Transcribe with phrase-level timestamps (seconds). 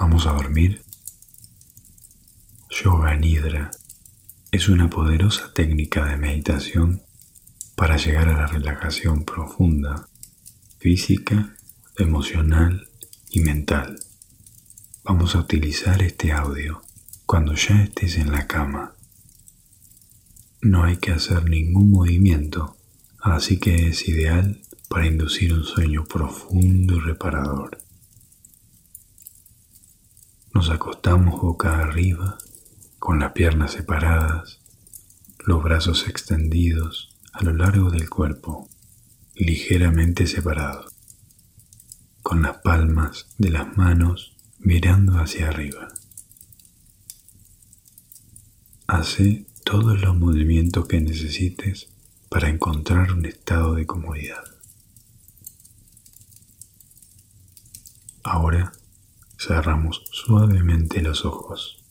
[0.00, 0.82] ¿Vamos a dormir?
[2.70, 3.70] Yoga Nidra
[4.50, 7.02] es una poderosa técnica de meditación
[7.76, 10.08] para llegar a la relajación profunda,
[10.78, 11.54] física,
[11.98, 12.88] emocional
[13.30, 14.00] y mental.
[15.04, 16.80] Vamos a utilizar este audio
[17.26, 18.94] cuando ya estés en la cama.
[20.62, 22.74] No hay que hacer ningún movimiento,
[23.20, 27.89] así que es ideal para inducir un sueño profundo y reparador.
[30.52, 32.36] Nos acostamos boca arriba,
[32.98, 34.58] con las piernas separadas,
[35.46, 38.68] los brazos extendidos a lo largo del cuerpo,
[39.36, 40.92] ligeramente separados,
[42.22, 45.88] con las palmas de las manos mirando hacia arriba.
[48.88, 51.90] Hace todos los movimientos que necesites
[52.28, 54.44] para encontrar un estado de comodidad.
[58.24, 58.72] Ahora
[59.40, 61.82] cerramos suavemente los ojos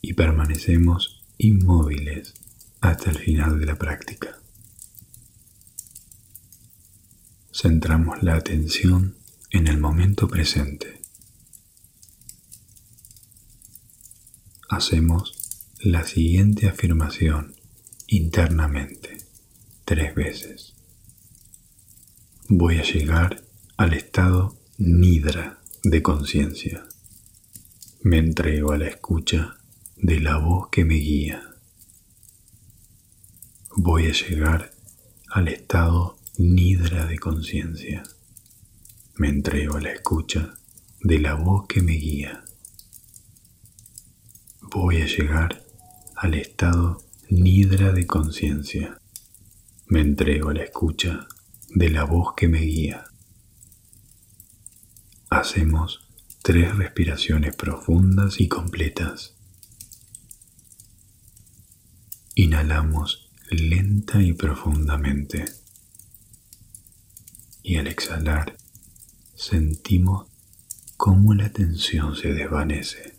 [0.00, 2.34] y permanecemos inmóviles
[2.80, 4.38] hasta el final de la práctica.
[7.52, 9.16] Centramos la atención
[9.50, 11.02] en el momento presente.
[14.68, 15.34] Hacemos
[15.80, 17.56] la siguiente afirmación
[18.06, 19.18] internamente
[19.84, 20.74] tres veces.
[22.48, 23.42] Voy a llegar
[23.76, 26.86] al estado nidra de conciencia.
[28.00, 29.58] Me entrego a la escucha
[29.96, 31.42] de la voz que me guía.
[33.76, 34.70] Voy a llegar
[35.28, 38.02] al estado nidra de conciencia.
[39.16, 40.54] Me entrego a la escucha
[41.02, 42.42] de la voz que me guía.
[44.62, 45.66] Voy a llegar
[46.16, 48.98] al estado nidra de conciencia.
[49.88, 51.28] Me entrego a la escucha
[51.68, 53.04] de la voz que me guía.
[55.34, 56.06] Hacemos
[56.42, 59.34] tres respiraciones profundas y completas.
[62.36, 65.44] Inhalamos lenta y profundamente.
[67.64, 68.56] Y al exhalar,
[69.34, 70.28] sentimos
[70.96, 73.18] cómo la tensión se desvanece.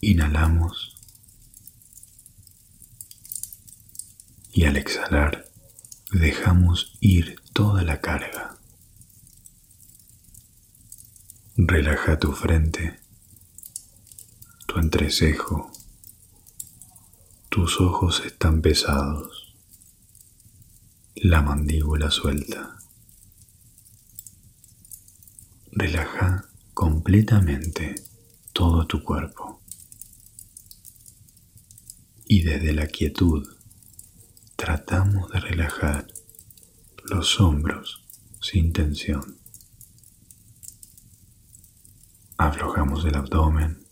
[0.00, 0.96] Inhalamos
[4.52, 5.48] y al exhalar
[6.10, 8.58] dejamos ir toda la carga.
[11.56, 12.98] Relaja tu frente,
[14.66, 15.70] tu entrecejo,
[17.48, 19.54] tus ojos están pesados,
[21.14, 22.76] la mandíbula suelta.
[25.70, 27.94] Relaja completamente
[28.52, 29.62] todo tu cuerpo.
[32.26, 33.46] Y desde la quietud
[34.56, 36.13] tratamos de relajar
[37.04, 38.02] los hombros
[38.40, 39.38] sin tensión.
[42.38, 43.86] Aflojamos el abdomen.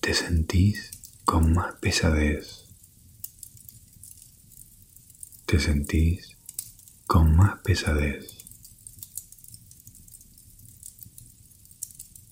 [0.00, 0.90] Te sentís
[1.24, 2.64] con más pesadez.
[5.46, 6.36] Te sentís
[7.06, 8.38] con más pesadez.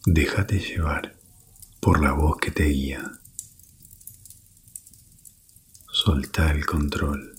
[0.07, 1.15] Déjate llevar
[1.81, 3.21] por la voz que te guía.
[5.93, 7.32] Solta el control.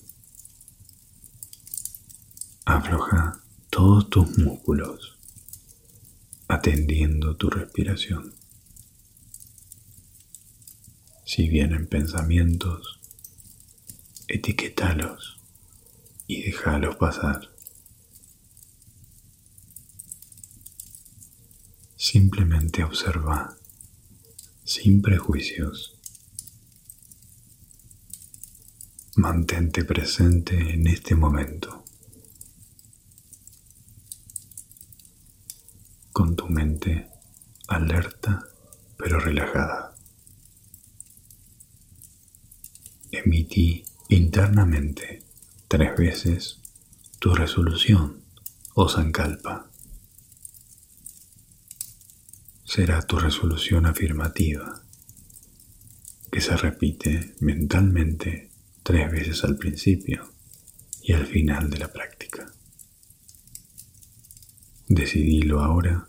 [2.66, 5.18] Afloja todos tus músculos,
[6.48, 8.34] atendiendo tu respiración.
[11.26, 13.00] Si vienen pensamientos,
[14.28, 15.40] etiquétalos
[16.26, 17.50] y déjalos pasar.
[21.96, 23.58] Simplemente observa,
[24.64, 26.00] sin prejuicios.
[29.16, 31.83] Mantente presente en este momento.
[36.14, 37.10] Con tu mente
[37.66, 38.46] alerta
[38.96, 39.96] pero relajada.
[43.10, 45.24] Emití internamente
[45.66, 46.60] tres veces
[47.18, 48.22] tu resolución
[48.74, 49.68] o sankalpa.
[52.64, 54.82] Será tu resolución afirmativa
[56.30, 58.52] que se repite mentalmente
[58.84, 60.32] tres veces al principio
[61.02, 62.52] y al final de la práctica.
[64.88, 66.08] Decidilo ahora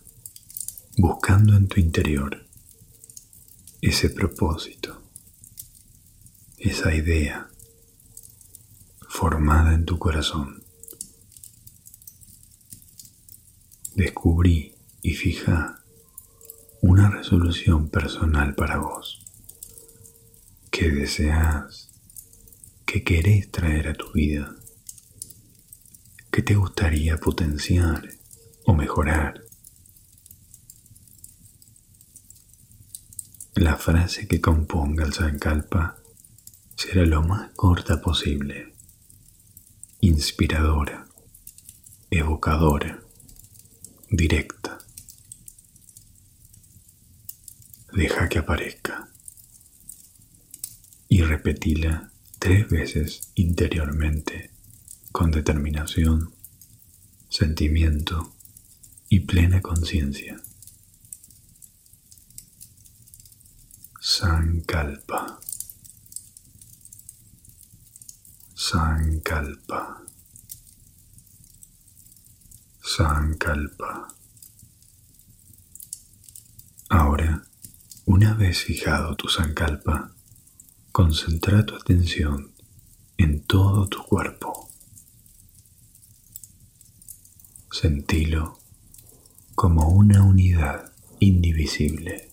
[0.98, 2.45] buscando en tu interior
[3.81, 5.01] ese propósito,
[6.57, 7.50] esa idea
[9.07, 10.63] formada en tu corazón.
[13.95, 15.83] Descubrí y fija
[16.81, 19.25] una resolución personal para vos.
[20.69, 21.92] Que deseas,
[22.86, 24.56] que querés traer a tu vida
[26.36, 28.10] ¿Qué te gustaría potenciar
[28.66, 29.42] o mejorar?
[33.56, 35.98] La frase que componga el Sankalpa
[36.76, 38.76] será lo más corta posible,
[40.02, 41.08] inspiradora,
[42.10, 43.02] evocadora,
[44.10, 44.78] directa.
[47.94, 49.10] Deja que aparezca
[51.08, 54.52] y repetila tres veces interiormente
[55.14, 56.36] con determinación,
[57.30, 58.35] sentimiento
[59.16, 60.36] y plena conciencia.
[63.98, 65.40] Sankalpa.
[68.54, 70.02] Sankalpa.
[72.82, 74.08] Sankalpa.
[76.90, 77.46] Ahora,
[78.06, 80.12] una vez fijado tu Sankalpa,
[80.92, 82.54] concentra tu atención
[83.18, 84.70] en todo tu cuerpo.
[87.72, 88.65] Sentilo
[89.56, 92.30] como una unidad indivisible.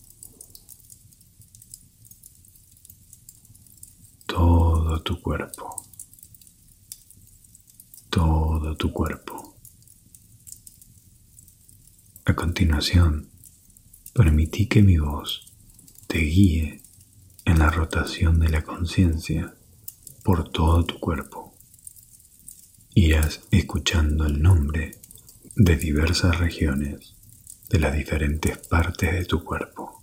[4.26, 5.86] Todo tu cuerpo.
[8.10, 9.56] Todo tu cuerpo.
[12.24, 13.30] A continuación,
[14.12, 15.52] permití que mi voz
[16.08, 16.82] te guíe
[17.44, 19.54] en la rotación de la conciencia
[20.25, 21.54] por todo tu cuerpo.
[22.94, 25.01] Irás escuchando el nombre
[25.56, 27.14] de diversas regiones
[27.69, 30.02] de las diferentes partes de tu cuerpo.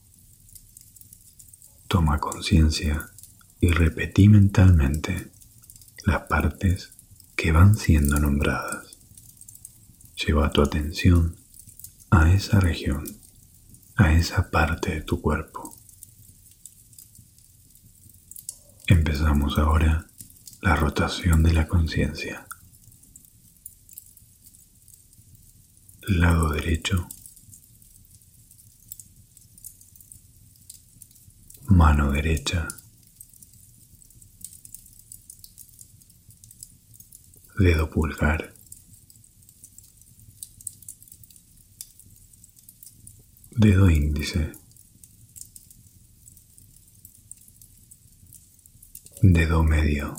[1.87, 3.09] Toma conciencia
[3.59, 5.31] y repetí mentalmente
[6.05, 6.91] las partes
[7.35, 8.97] que van siendo nombradas.
[10.15, 11.35] Lleva tu atención
[12.11, 13.05] a esa región,
[13.95, 15.75] a esa parte de tu cuerpo.
[18.85, 20.07] Empezamos ahora
[20.61, 22.45] la rotación de la conciencia.
[26.11, 27.07] Lado derecho.
[31.67, 32.67] Mano derecha.
[37.59, 38.55] Dedo pulgar.
[43.51, 44.53] Dedo índice.
[49.21, 50.15] Dedo medio.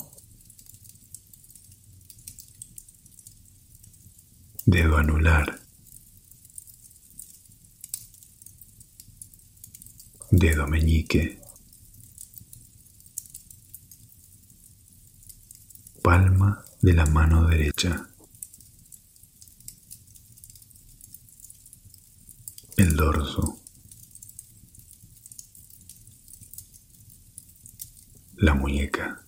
[4.65, 5.61] Dedo anular.
[10.31, 11.39] Dedo meñique.
[16.01, 18.09] Palma de la mano derecha.
[22.77, 23.61] El dorso.
[28.41, 29.23] la muñeca,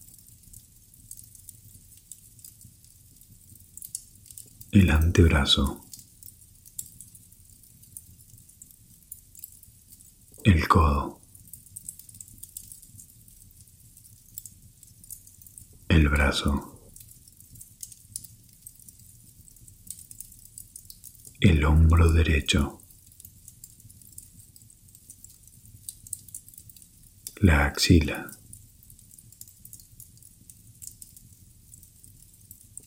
[4.71, 5.85] el antebrazo,
[10.43, 11.21] el codo,
[15.87, 16.79] el brazo,
[21.41, 22.81] el hombro derecho,
[27.35, 28.31] la axila,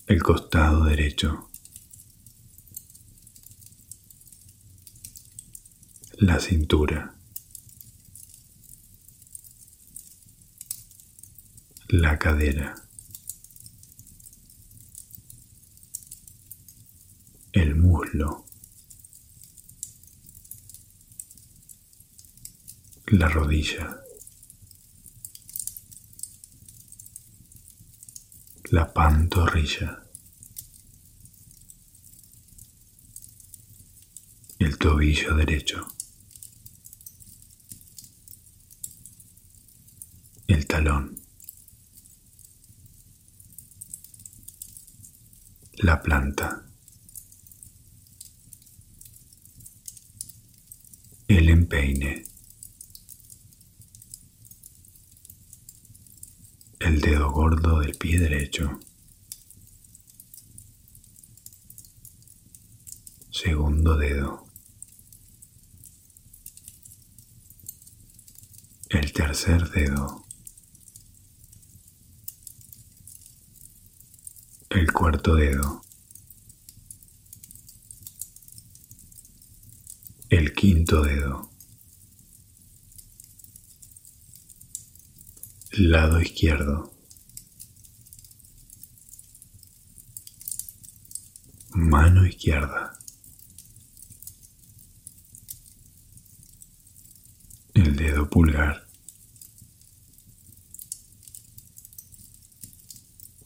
[0.09, 1.51] el costado derecho,
[6.19, 7.16] la cintura,
[11.89, 12.75] la cadera,
[17.53, 18.45] el muslo,
[23.07, 24.03] la rodilla.
[28.71, 30.03] la pantorrilla,
[34.59, 35.87] el tobillo derecho,
[40.49, 41.16] el talón,
[45.79, 46.65] la planta,
[51.29, 52.27] el empeine.
[56.87, 58.79] el dedo gordo del pie derecho.
[63.31, 64.47] Segundo dedo.
[68.89, 70.26] El tercer dedo.
[74.77, 75.83] El cuarto dedo.
[80.29, 81.51] El quinto dedo.
[85.79, 86.93] lado izquierdo,
[91.71, 92.99] Mano izquierda.
[97.73, 98.87] El dedo pulgar.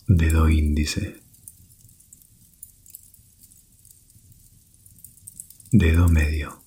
[0.06, 1.22] Dedo índice.
[5.72, 6.62] Dedo medio.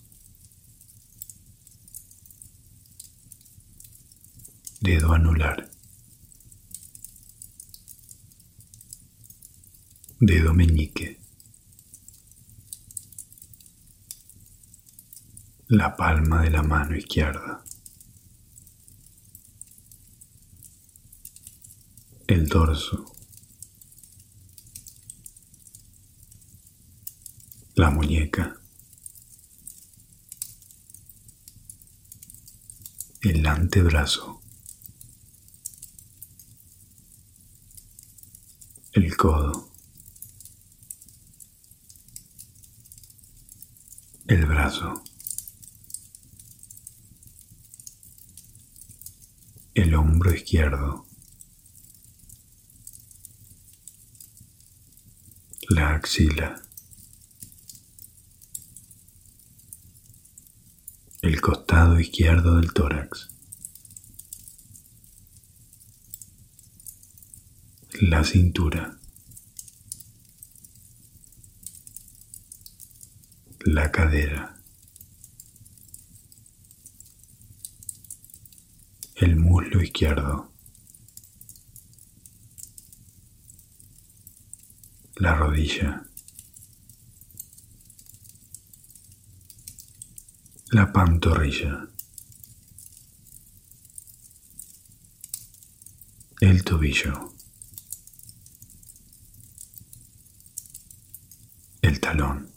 [4.79, 5.69] Dedo anular.
[10.19, 11.19] Dedo meñique.
[15.67, 17.63] La palma de la mano izquierda.
[22.27, 23.12] El dorso.
[27.83, 28.55] La muñeca.
[33.19, 34.41] El antebrazo.
[38.93, 39.69] El codo.
[44.27, 45.03] El brazo.
[49.73, 51.05] El hombro izquierdo.
[55.67, 56.62] La axila.
[61.43, 63.29] Costado izquierdo del tórax.
[67.99, 68.97] La cintura.
[73.59, 74.55] La cadera.
[79.15, 80.49] El muslo izquierdo.
[85.17, 86.05] La rodilla.
[90.73, 91.87] La pantorrilla.
[96.41, 97.31] El tobillo.
[101.79, 102.51] El talón.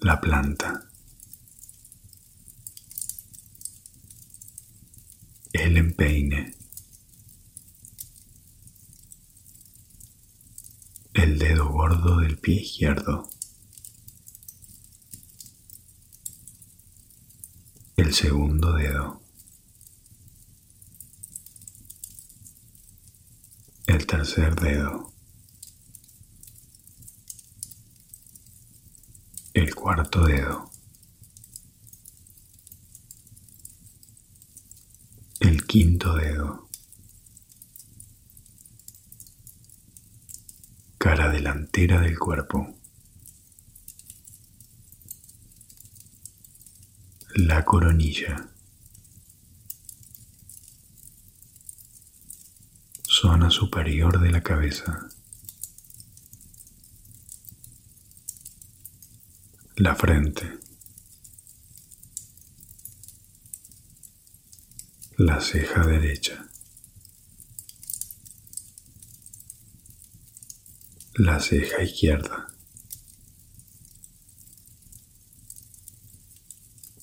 [0.00, 0.88] La planta.
[5.52, 6.56] El empeine.
[11.12, 13.28] El dedo gordo del pie izquierdo.
[18.02, 19.22] El segundo dedo.
[23.86, 25.12] El tercer dedo.
[29.54, 30.68] El cuarto dedo.
[35.38, 36.68] El quinto dedo.
[40.98, 42.81] Cara delantera del cuerpo.
[47.34, 48.46] La coronilla.
[53.08, 55.08] Zona superior de la cabeza.
[59.76, 60.58] La frente.
[65.16, 66.46] La ceja derecha.
[71.14, 72.52] La ceja izquierda.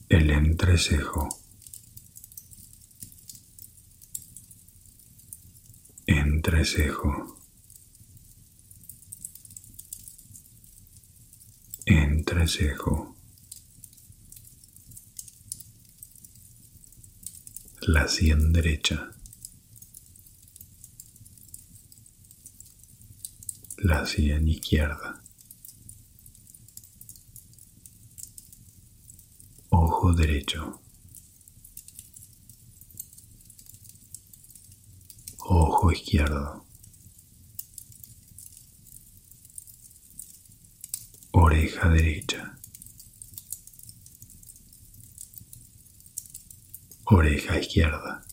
[0.09, 0.31] El
[0.69, 1.27] entrecejo.
[6.05, 7.37] Entrecejo.
[11.85, 13.15] Entrecejo.
[17.81, 19.09] La sien derecha.
[23.77, 25.23] La sien izquierda.
[30.13, 30.81] Derecho.
[35.39, 36.65] Ojo izquierdo.
[41.31, 42.57] Oreja derecha.
[47.05, 48.23] Oreja izquierda.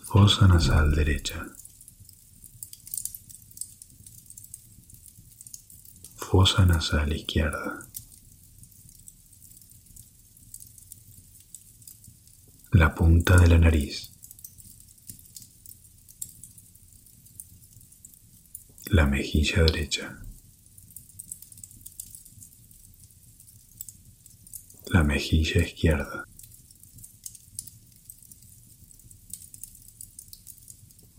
[0.00, 1.44] Fosa nasal derecha.
[6.34, 7.86] Fosa nasal izquierda.
[12.72, 14.10] La punta de la nariz.
[18.86, 20.18] La mejilla derecha.
[24.86, 26.26] La mejilla izquierda.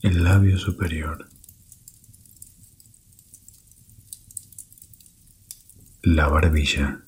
[0.02, 1.35] El labio superior.
[6.16, 7.02] la barbilla.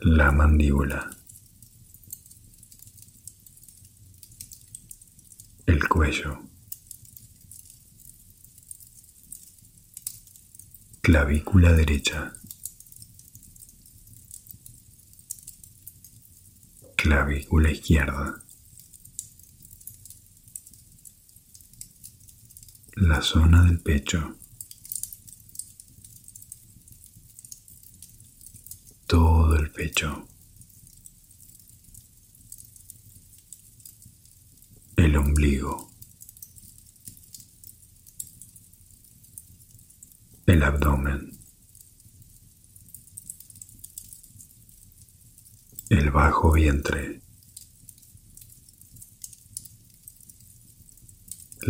[0.00, 1.10] La mandíbula.
[5.66, 6.38] El cuello.
[11.02, 12.32] Clavícula derecha.
[16.96, 18.42] Clavícula izquierda.
[23.00, 24.36] La zona del pecho,
[29.06, 30.26] todo el pecho.
[34.96, 35.90] el ombligo,
[40.44, 41.38] el abdomen,
[45.88, 47.19] el bajo vientre,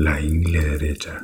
[0.02, 1.14] la ingle derecha,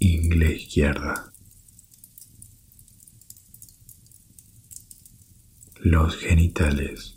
[0.00, 1.32] ingle izquierda.
[5.80, 7.14] los genitales.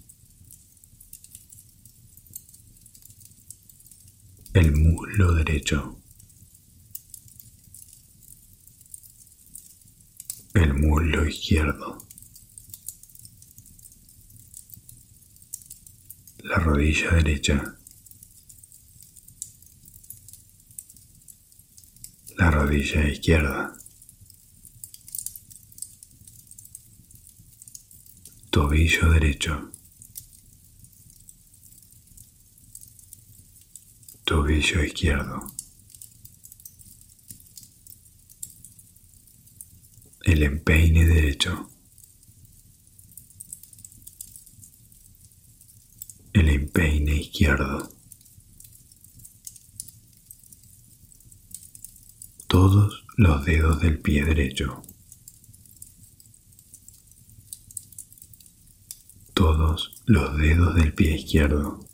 [4.53, 5.99] el muslo derecho,
[10.53, 11.97] el muslo izquierdo,
[16.61, 17.77] rodilla derecha,
[22.37, 23.73] la rodilla izquierda,
[28.51, 29.71] tobillo derecho.
[34.31, 35.41] tobillo izquierdo.
[40.23, 41.70] El empeine derecho.
[46.41, 47.91] El empeine izquierdo.
[52.47, 54.81] Todos los dedos del pie derecho.
[59.35, 61.85] Todos los dedos del pie izquierdo.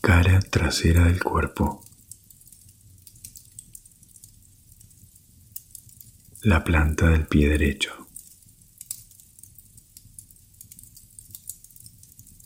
[0.00, 1.84] cara trasera del cuerpo.
[6.42, 7.99] La planta del pie derecho.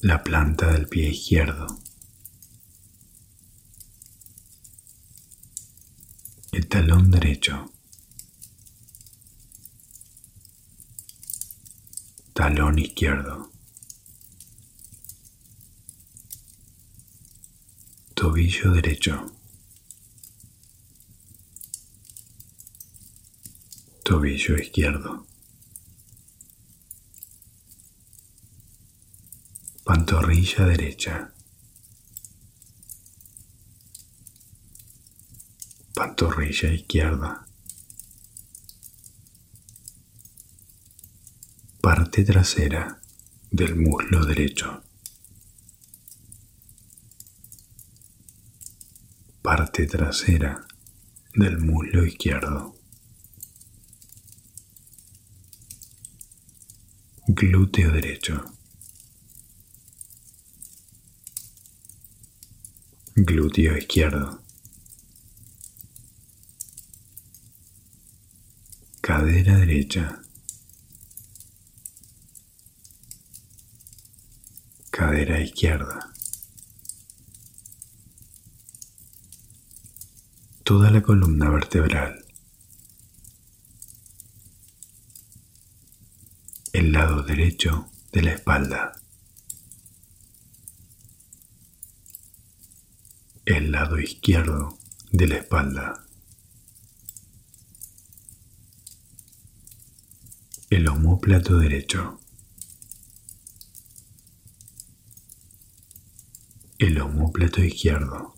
[0.04, 1.66] La planta del pie izquierdo.
[6.52, 7.72] El talón derecho.
[12.34, 13.50] Talón izquierdo.
[18.14, 19.32] tobillo derecho,
[24.02, 25.26] tobillo izquierdo,
[30.04, 31.32] pantorrilla derecha,
[35.94, 37.46] pantorrilla izquierda,
[41.80, 43.00] parte trasera
[43.50, 44.82] del muslo derecho.
[49.42, 50.66] parte trasera
[51.34, 52.74] del muslo izquierdo.
[57.26, 58.63] Glúteo derecho.
[63.16, 64.42] Glúteo izquierdo.
[69.00, 70.20] Cadera derecha.
[74.90, 76.14] Cadera izquierda.
[80.64, 82.24] toda la columna vertebral.
[86.72, 89.03] El lado derecho de la espalda.
[93.46, 94.78] El lado izquierdo
[95.12, 96.06] de la espalda.
[100.70, 102.20] El homóplato derecho.
[106.78, 108.34] El homóplato izquierdo.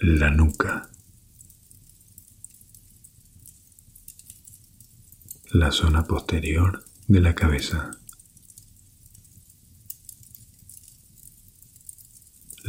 [0.00, 0.88] la nuca,
[5.52, 7.90] la zona posterior de la cabeza,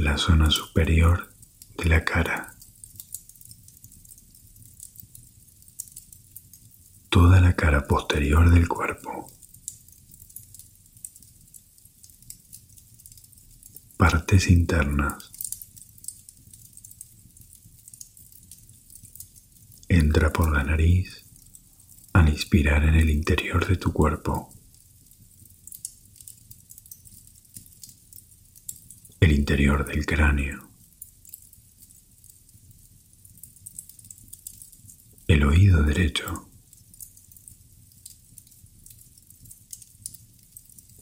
[0.02, 1.32] la zona superior
[1.78, 2.56] de la cara,
[7.10, 9.32] toda la cara posterior del cuerpo.
[13.98, 15.32] partes internas,
[19.88, 21.26] Entra por la nariz
[22.14, 24.61] al inspirar en el interior de tu cuerpo.
[29.42, 30.70] interior del cráneo,
[35.26, 36.48] el oído derecho,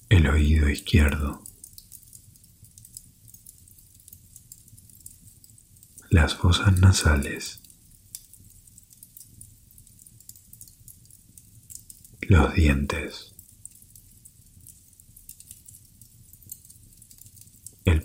[0.08, 1.43] el oído izquierdo,
[6.10, 7.60] las fosas nasales,
[12.21, 13.38] los dientes.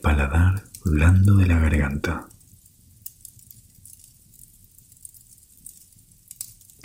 [0.05, 2.29] Paladar blando de la garganta,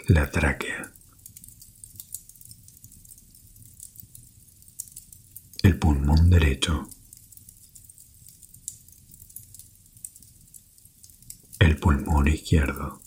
[0.07, 0.93] la tráquea,
[5.63, 6.87] el pulmón derecho,
[11.59, 13.01] el pulmón izquierdo,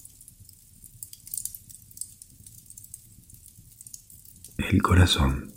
[4.59, 5.52] el corazón,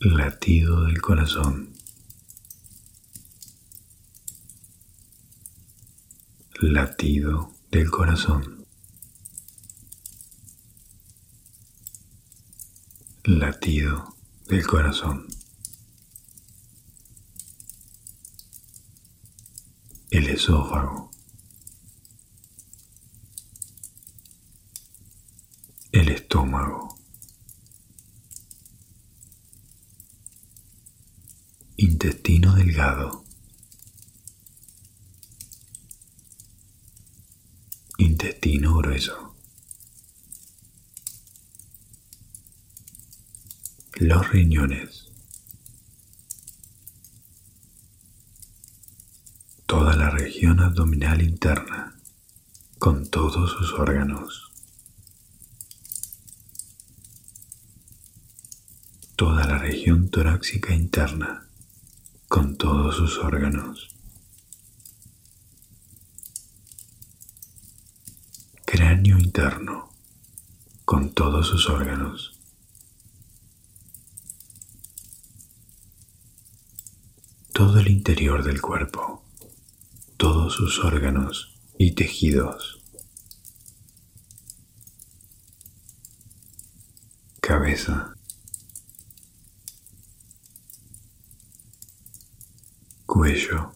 [0.00, 1.74] latido del corazón,
[6.60, 8.64] latido del corazón,
[13.24, 15.26] latido del corazón.
[20.10, 21.10] El esófago.
[25.92, 26.97] El estómago.
[31.80, 33.24] Intestino delgado.
[37.98, 39.36] Intestino grueso.
[43.94, 45.12] Los riñones.
[49.66, 51.96] Toda la región abdominal interna,
[52.80, 54.50] con todos sus órganos.
[59.14, 61.47] Toda la región torácica interna,
[62.28, 63.88] con todos sus órganos.
[68.66, 69.90] Cráneo interno,
[70.84, 72.38] con todos sus órganos.
[77.54, 79.24] Todo el interior del cuerpo,
[80.18, 82.82] todos sus órganos y tejidos.
[87.40, 88.17] Cabeza.
[93.18, 93.74] Cuello,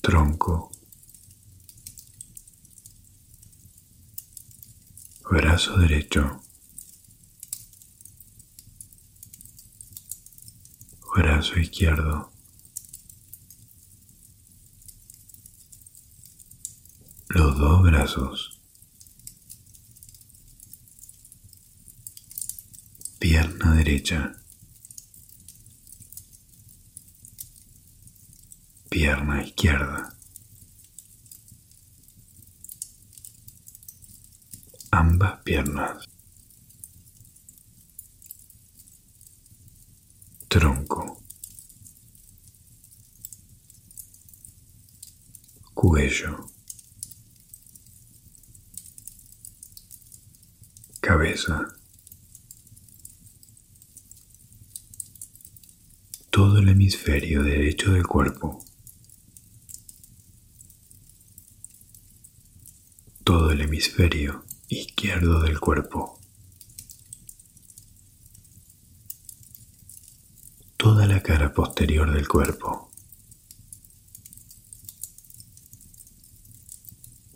[0.00, 0.70] tronco,
[5.30, 6.40] brazo derecho,
[11.14, 12.32] brazo izquierdo,
[17.28, 18.62] los dos brazos,
[23.18, 24.41] pierna derecha.
[29.02, 30.14] Pierna izquierda.
[34.92, 36.04] Ambas piernas.
[40.46, 41.20] Tronco.
[45.74, 46.46] Cuello.
[51.00, 51.66] Cabeza.
[56.30, 58.62] Todo el hemisferio derecho del cuerpo.
[63.32, 66.20] todo el hemisferio izquierdo del cuerpo.
[70.76, 72.90] Toda la cara posterior del cuerpo.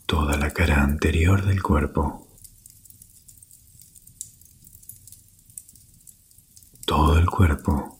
[0.06, 2.28] Toda la cara anterior del cuerpo.
[6.84, 7.98] Todo el cuerpo.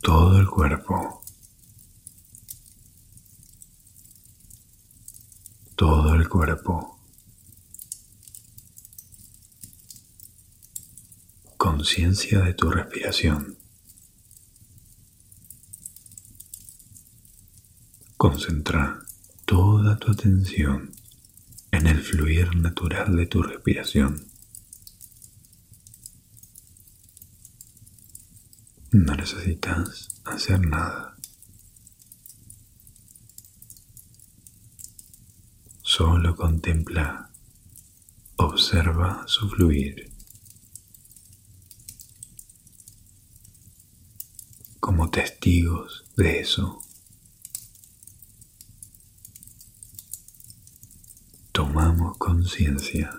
[0.00, 1.20] Todo el cuerpo.
[5.80, 6.98] todo el cuerpo.
[12.00, 13.58] De tu respiración.
[18.16, 19.00] Concentra
[19.44, 20.94] toda tu atención
[21.70, 24.26] en el fluir natural de tu respiración.
[28.92, 31.16] No necesitas hacer nada.
[35.82, 37.30] Solo contempla,
[38.36, 40.10] observa su fluir.
[44.80, 46.80] Como testigos de eso,
[51.52, 53.12] tomamos conciencia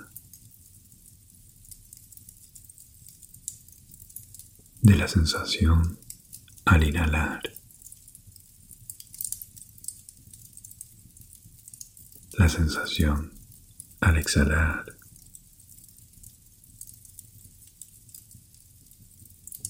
[4.81, 5.99] de la sensación
[6.65, 7.41] al inhalar
[12.33, 13.31] la sensación
[13.99, 14.85] al exhalar.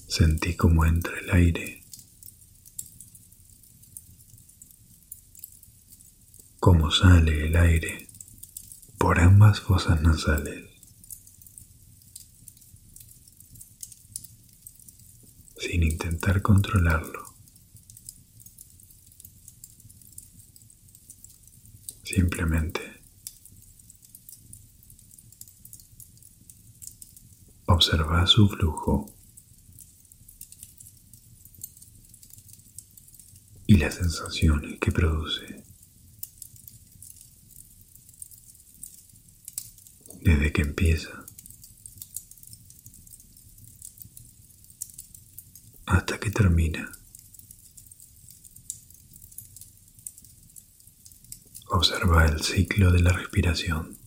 [0.07, 1.80] Sentí como entra el aire,
[6.61, 8.07] cómo sale el aire
[8.99, 10.69] por ambas fosas nasales.
[15.57, 17.23] sin intentar controlarlo.
[22.03, 22.81] Simplemente
[27.67, 29.05] observa su flujo
[33.65, 35.60] y las sensaciones que produce.
[40.21, 41.25] Desde que empieza
[45.87, 46.91] hasta que termina.
[51.69, 53.97] Observa el ciclo de la respiración.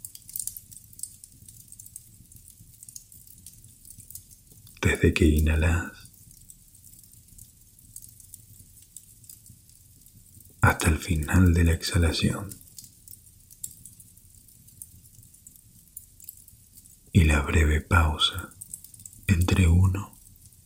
[4.81, 6.13] Desde que inhalas
[10.61, 12.64] hasta el final de la exhalación.
[17.17, 18.53] Y la breve pausa
[19.29, 20.19] entre uno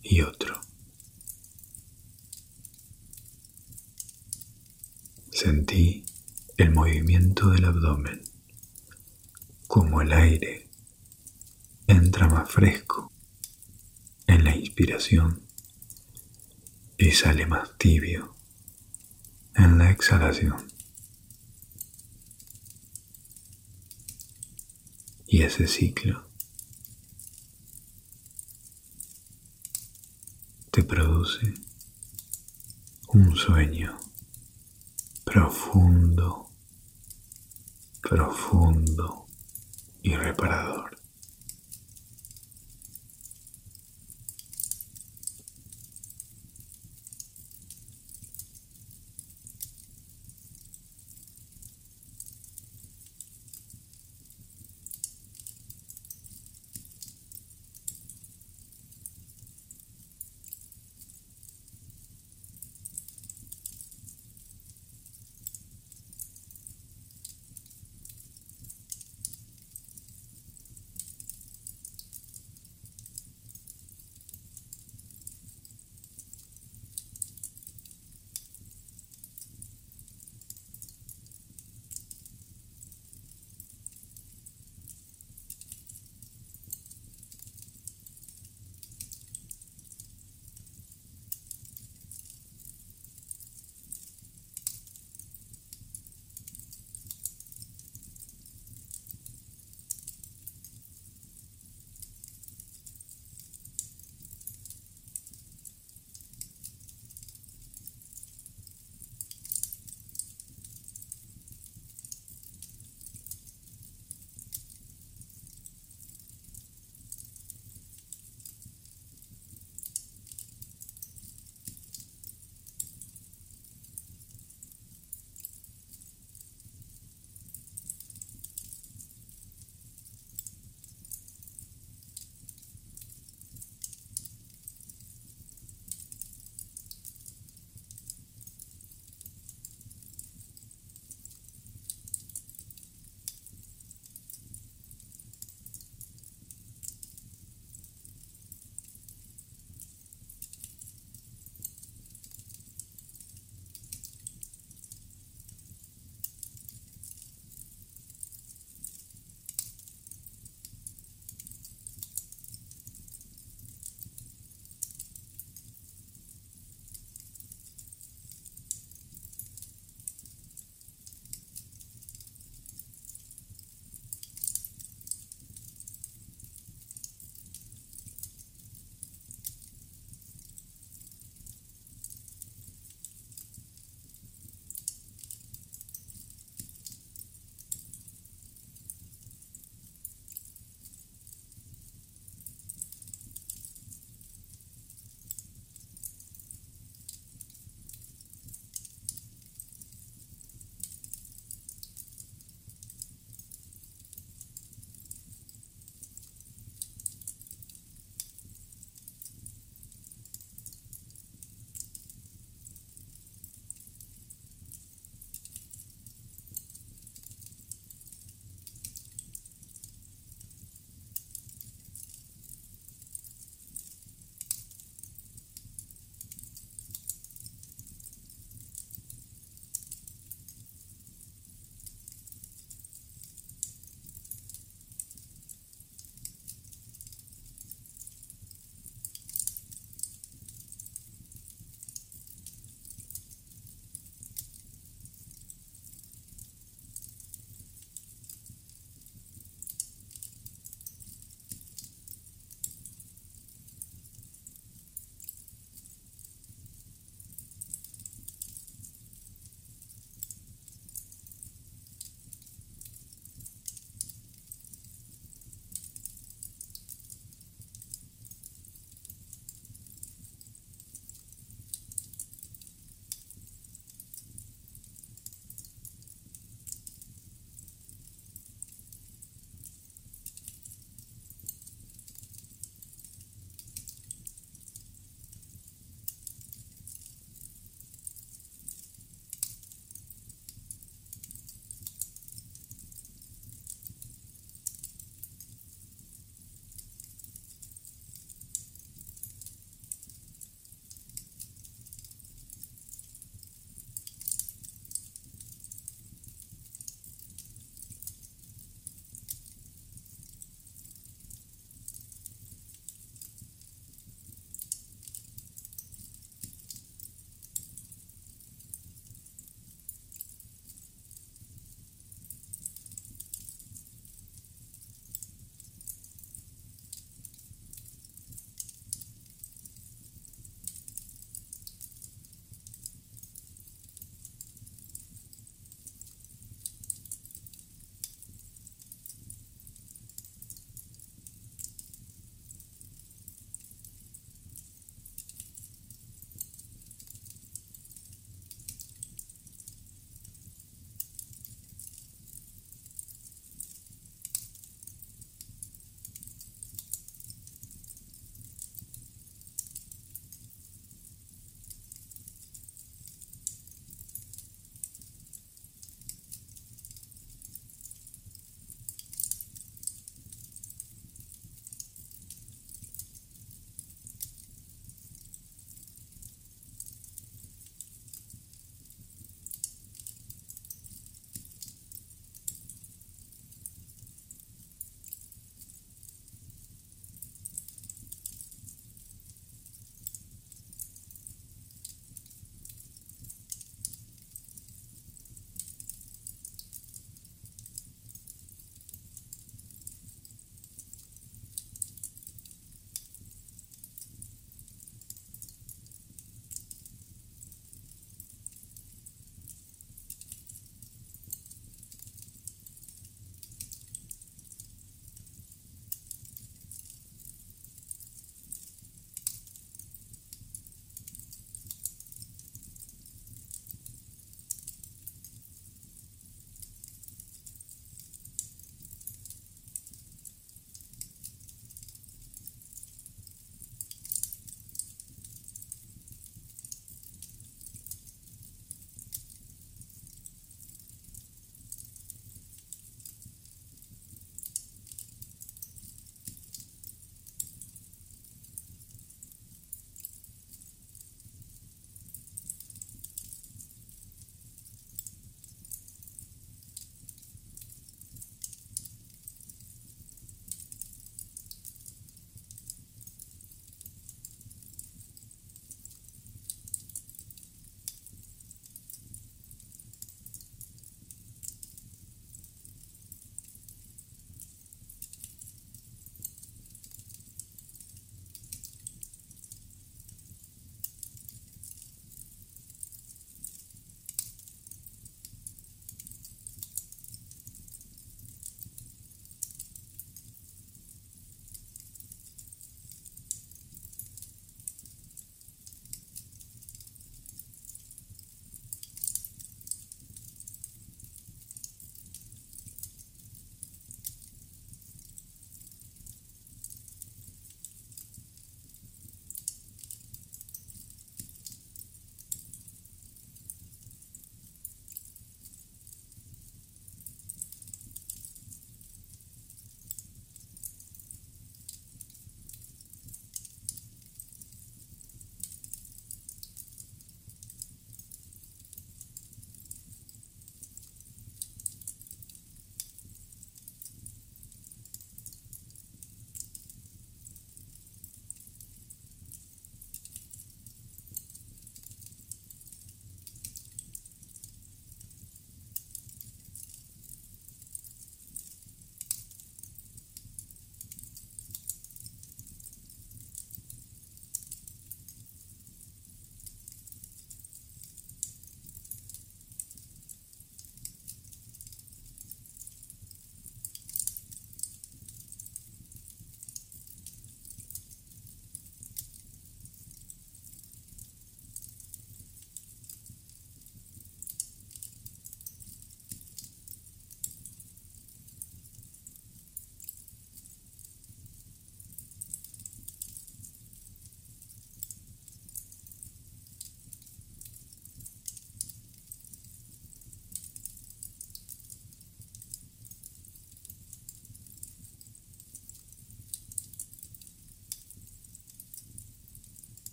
[0.00, 0.60] y otro.
[5.32, 6.06] Sentí
[6.56, 8.22] el movimiento del abdomen,
[9.66, 10.70] como el aire
[11.88, 13.10] entra más fresco
[14.28, 15.42] en la inspiración
[16.96, 18.36] y sale más tibio
[19.56, 20.64] en la exhalación.
[25.26, 26.25] Y ese ciclo
[30.76, 31.54] te produce
[33.08, 33.96] un sueño
[35.24, 36.50] profundo,
[38.02, 39.24] profundo
[40.02, 40.95] y reparador.